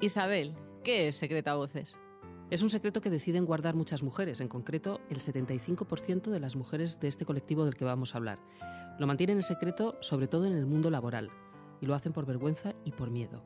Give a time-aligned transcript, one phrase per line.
[0.00, 1.98] Isabel, ¿qué es secreto a voces?
[2.50, 7.00] Es un secreto que deciden guardar muchas mujeres, en concreto el 75% de las mujeres
[7.00, 8.38] de este colectivo del que vamos a hablar.
[8.98, 11.30] Lo mantienen en secreto sobre todo en el mundo laboral,
[11.80, 13.42] y lo hacen por vergüenza y por miedo.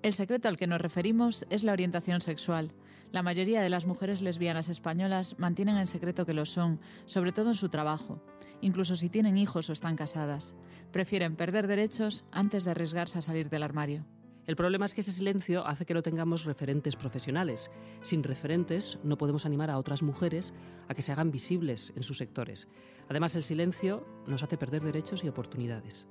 [0.00, 2.72] El secreto al que nos referimos es la orientación sexual.
[3.12, 7.50] La mayoría de las mujeres lesbianas españolas mantienen en secreto que lo son, sobre todo
[7.50, 8.22] en su trabajo,
[8.62, 10.54] incluso si tienen hijos o están casadas.
[10.92, 14.06] Prefieren perder derechos antes de arriesgarse a salir del armario.
[14.46, 17.70] El problema es que ese silencio hace que no tengamos referentes profesionales.
[18.02, 20.52] Sin referentes no podemos animar a otras mujeres
[20.88, 22.68] a que se hagan visibles en sus sectores.
[23.08, 26.06] Además, el silencio nos hace perder derechos y oportunidades.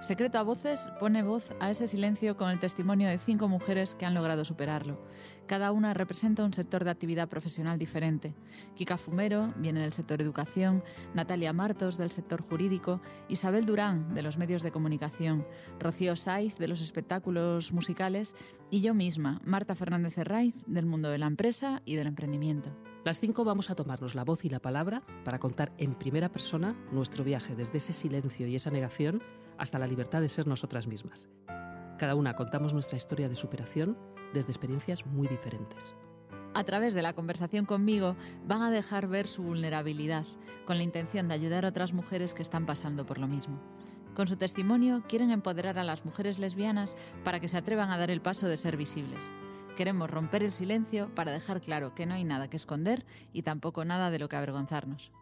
[0.00, 4.06] Secreto a Voces pone voz a ese silencio con el testimonio de cinco mujeres que
[4.06, 5.02] han logrado superarlo.
[5.46, 8.34] Cada una representa un sector de actividad profesional diferente.
[8.76, 14.38] Kika Fumero viene del sector educación, Natalia Martos del sector jurídico, Isabel Durán de los
[14.38, 15.44] medios de comunicación,
[15.80, 18.36] Rocío Saiz de los espectáculos musicales
[18.70, 22.70] y yo misma, Marta Fernández Herraiz del mundo de la empresa y del emprendimiento.
[23.04, 26.76] Las cinco vamos a tomarnos la voz y la palabra para contar en primera persona
[26.92, 29.22] nuestro viaje desde ese silencio y esa negación
[29.58, 31.28] hasta la libertad de ser nosotras mismas.
[31.98, 33.98] Cada una contamos nuestra historia de superación
[34.32, 35.94] desde experiencias muy diferentes.
[36.54, 38.14] A través de la conversación conmigo
[38.46, 40.24] van a dejar ver su vulnerabilidad,
[40.64, 43.60] con la intención de ayudar a otras mujeres que están pasando por lo mismo.
[44.14, 48.10] Con su testimonio quieren empoderar a las mujeres lesbianas para que se atrevan a dar
[48.10, 49.22] el paso de ser visibles.
[49.76, 53.84] Queremos romper el silencio para dejar claro que no hay nada que esconder y tampoco
[53.84, 55.12] nada de lo que avergonzarnos.